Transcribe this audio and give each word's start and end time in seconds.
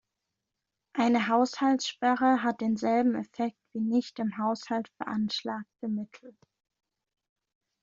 Eine 0.97 1.27
Haushaltssperre 1.27 2.41
hat 2.41 2.61
denselben 2.61 3.13
Effekt 3.13 3.55
wie 3.73 3.81
nicht 3.81 4.17
im 4.17 4.35
Haushalt 4.39 4.89
veranschlagte 4.97 5.89
Mittel. 5.89 6.35